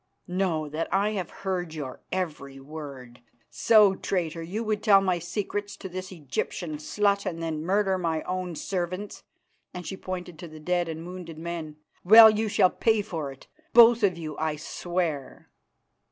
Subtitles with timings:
[0.27, 3.21] "Know that I have heard your every word.
[3.51, 8.23] So, traitor, you would tell my secrets to this Egyptian slut and then murder my
[8.23, 9.23] own servants,"
[9.75, 11.75] and she pointed to the dead and wounded men.
[12.03, 15.51] "Well, you shall pay for it, both of you, that I swear."